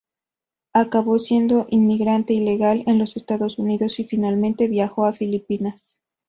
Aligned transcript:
Acabó 0.73 1.19
siendo 1.19 1.67
inmigrante 1.69 2.33
ilegal 2.33 2.83
en 2.87 2.97
los 2.97 3.15
Estados 3.15 3.59
Unidos, 3.59 3.99
y 3.99 4.05
finalmente 4.05 4.67
viajó 4.67 5.05
a 5.05 5.13
Filipinas. 5.13 5.99